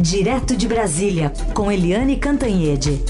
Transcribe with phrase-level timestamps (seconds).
[0.00, 3.02] Direto de Brasília, com Eliane Cantanhede.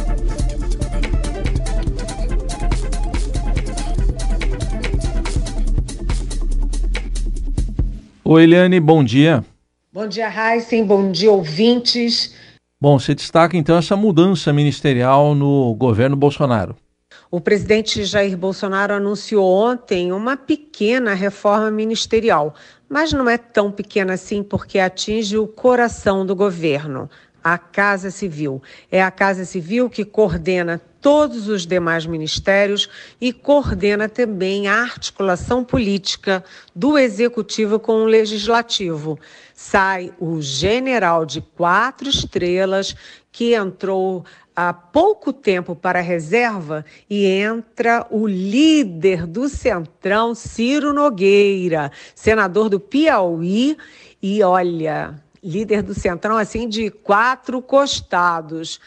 [8.24, 9.44] Oi, Eliane, bom dia.
[9.92, 12.34] Bom dia, Heisen, bom dia, ouvintes.
[12.80, 16.74] Bom, você destaca então essa mudança ministerial no governo Bolsonaro.
[17.30, 22.54] O presidente Jair Bolsonaro anunciou ontem uma pequena reforma ministerial,
[22.88, 27.10] mas não é tão pequena assim porque atinge o coração do governo,
[27.44, 28.62] a Casa Civil.
[28.90, 32.88] É a Casa Civil que coordena todos os demais ministérios
[33.20, 36.42] e coordena também a articulação política
[36.74, 39.18] do executivo com o legislativo.
[39.54, 42.96] Sai o general de quatro estrelas
[43.30, 44.24] que entrou
[44.60, 52.68] há pouco tempo para a reserva e entra o líder do Centrão, Ciro Nogueira, senador
[52.68, 53.76] do Piauí,
[54.20, 58.80] e olha, líder do Centrão assim de quatro costados.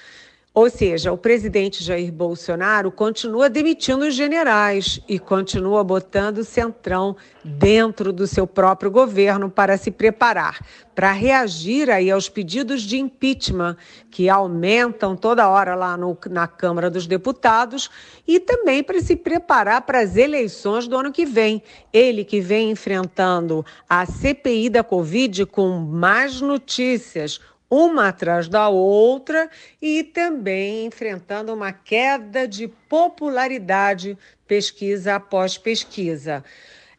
[0.54, 7.16] Ou seja, o presidente Jair Bolsonaro continua demitindo os generais e continua botando o centrão
[7.42, 10.60] dentro do seu próprio governo para se preparar,
[10.94, 13.78] para reagir aí aos pedidos de impeachment
[14.10, 17.90] que aumentam toda hora lá no, na Câmara dos Deputados
[18.28, 21.64] e também para se preparar para as eleições do ano que vem.
[21.94, 27.40] Ele que vem enfrentando a CPI da Covid com mais notícias
[27.72, 29.50] uma atrás da outra
[29.82, 36.44] e também enfrentando uma queda de popularidade pesquisa após pesquisa.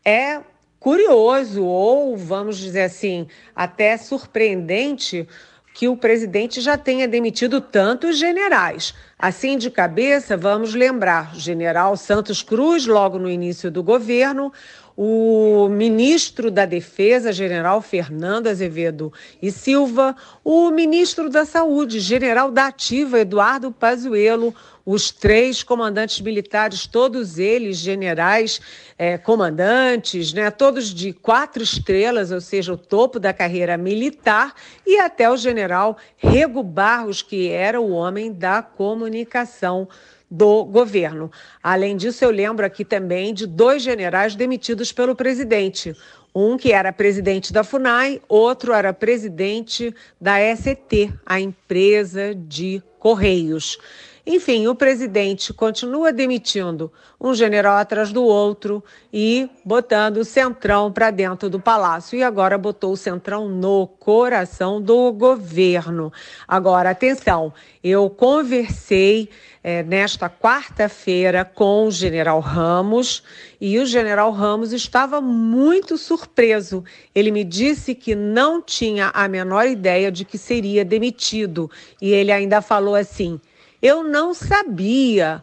[0.02, 0.40] É
[0.80, 5.28] curioso, ou vamos dizer assim, até surpreendente,
[5.74, 8.94] que o presidente já tenha demitido tantos generais.
[9.18, 14.52] Assim de cabeça, vamos lembrar: general Santos Cruz, logo no início do governo,
[14.96, 22.66] o ministro da Defesa, general Fernando Azevedo e Silva, o ministro da Saúde, general da
[22.66, 28.60] Ativa, Eduardo Pazuello, os três comandantes militares, todos eles generais,
[28.98, 34.54] é, comandantes, né, todos de quatro estrelas, ou seja, o topo da carreira militar,
[34.86, 39.88] e até o general Rego Barros, que era o homem da comunicação
[40.32, 41.30] do governo.
[41.62, 45.94] Além disso, eu lembro aqui também de dois generais demitidos pelo presidente.
[46.34, 53.78] Um que era presidente da FUNAI, outro era presidente da ST, a empresa de Correios.
[54.24, 61.10] Enfim, o presidente continua demitindo um general atrás do outro e botando o centrão para
[61.10, 62.16] dentro do palácio.
[62.16, 66.12] E agora botou o centrão no coração do governo.
[66.46, 67.52] Agora, atenção,
[67.82, 69.28] eu conversei
[69.60, 73.24] é, nesta quarta-feira com o general Ramos
[73.60, 76.84] e o general Ramos estava muito surpreso.
[77.12, 81.68] Ele me disse que não tinha a menor ideia de que seria demitido.
[82.00, 83.40] E ele ainda falou assim
[83.82, 85.42] eu não sabia,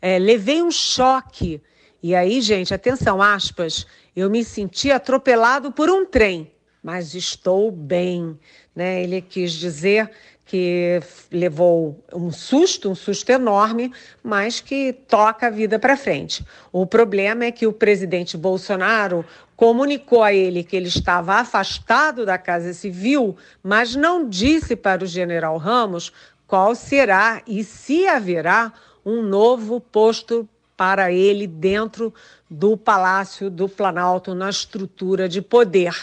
[0.00, 1.62] é, levei um choque.
[2.02, 8.38] E aí, gente, atenção, aspas, eu me senti atropelado por um trem, mas estou bem.
[8.76, 9.02] Né?
[9.02, 10.10] Ele quis dizer
[10.44, 11.00] que
[11.30, 16.44] levou um susto, um susto enorme, mas que toca a vida para frente.
[16.72, 22.38] O problema é que o presidente Bolsonaro comunicou a ele que ele estava afastado da
[22.38, 26.12] Casa Civil, mas não disse para o general Ramos
[26.48, 28.72] qual será e se haverá
[29.04, 32.12] um novo posto para ele dentro
[32.50, 35.94] do Palácio do Planalto, na estrutura de poder.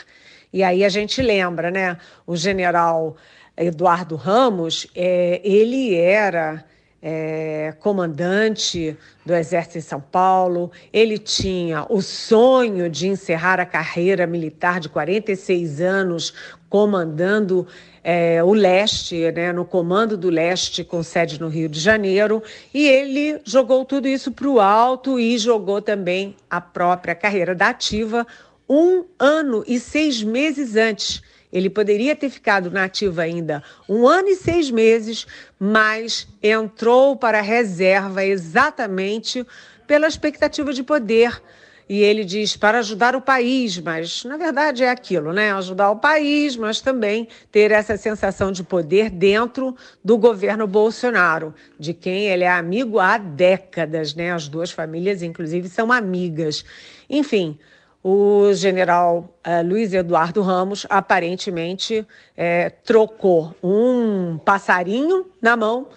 [0.54, 1.98] E aí a gente lembra, né?
[2.28, 3.18] O general
[3.58, 6.64] Eduardo Ramos, é, ele era
[7.02, 14.26] é, comandante do Exército em São Paulo, ele tinha o sonho de encerrar a carreira
[14.26, 16.34] militar de 46 anos
[16.76, 17.66] comandando
[18.04, 22.44] é, o leste, né, no comando do leste, com sede no Rio de Janeiro,
[22.74, 27.70] e ele jogou tudo isso para o alto e jogou também a própria carreira da
[27.70, 28.28] ativa
[28.68, 34.28] um ano e seis meses antes ele poderia ter ficado na ativa ainda um ano
[34.28, 35.26] e seis meses,
[35.58, 39.48] mas entrou para a reserva exatamente
[39.88, 41.42] pela expectativa de poder.
[41.88, 45.52] E ele diz para ajudar o país, mas na verdade é aquilo, né?
[45.54, 51.94] Ajudar o país, mas também ter essa sensação de poder dentro do governo Bolsonaro, de
[51.94, 54.32] quem ele é amigo há décadas, né?
[54.32, 56.66] As duas famílias, inclusive, são amigas.
[57.08, 57.60] Enfim,
[58.04, 62.06] o general uh, Luiz Eduardo Ramos aparentemente
[62.38, 65.88] é, trocou um passarinho na mão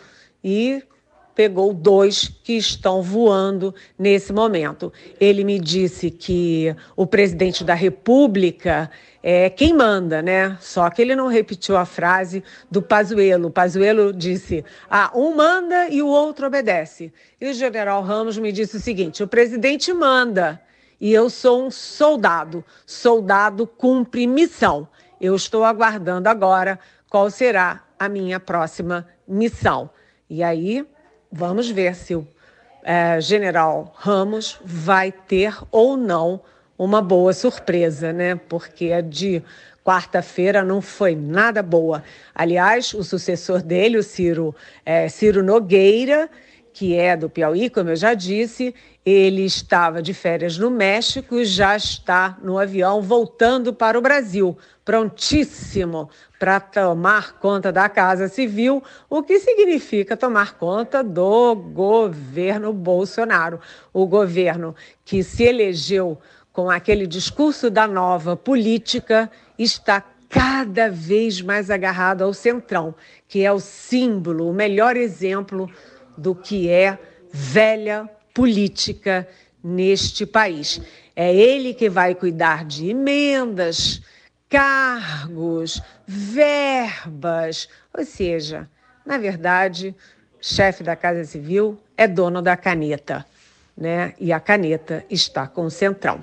[0.42, 0.82] e
[1.38, 4.92] pegou dois que estão voando nesse momento.
[5.20, 8.90] Ele me disse que o presidente da República
[9.22, 10.58] é quem manda, né?
[10.60, 13.52] Só que ele não repetiu a frase do Pazuello.
[13.52, 17.12] Pazuello disse: "Ah, um manda e o outro obedece".
[17.40, 20.60] E o general Ramos me disse o seguinte: "O presidente manda
[21.00, 22.64] e eu sou um soldado.
[22.84, 24.88] Soldado cumpre missão.
[25.20, 29.88] Eu estou aguardando agora qual será a minha próxima missão".
[30.28, 30.84] E aí
[31.30, 32.26] Vamos ver se o
[32.82, 36.40] é, general Ramos vai ter ou não
[36.78, 38.34] uma boa surpresa, né?
[38.34, 39.42] Porque a de
[39.84, 42.02] quarta-feira não foi nada boa.
[42.34, 44.54] Aliás, o sucessor dele, o Ciro,
[44.86, 46.30] é, Ciro Nogueira,
[46.78, 48.72] que é do Piauí, como eu já disse,
[49.04, 54.56] ele estava de férias no México e já está no avião voltando para o Brasil,
[54.84, 56.08] prontíssimo
[56.38, 58.80] para tomar conta da Casa Civil,
[59.10, 63.58] o que significa tomar conta do governo Bolsonaro.
[63.92, 64.72] O governo
[65.04, 66.16] que se elegeu
[66.52, 69.28] com aquele discurso da nova política
[69.58, 72.94] está cada vez mais agarrado ao centrão,
[73.26, 75.68] que é o símbolo, o melhor exemplo
[76.18, 76.98] do que é
[77.32, 79.26] velha política
[79.62, 80.80] neste país.
[81.14, 84.02] É ele que vai cuidar de emendas,
[84.48, 88.68] cargos, verbas, ou seja,
[89.04, 89.94] na verdade,
[90.40, 93.24] chefe da Casa Civil é dono da caneta,
[93.76, 94.14] né?
[94.18, 96.22] E a caneta está com o Centrão.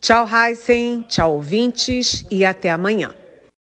[0.00, 3.14] Tchau, Heisen, tchau, ouvintes, e até amanhã.